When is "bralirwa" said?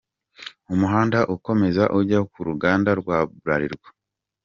3.43-3.89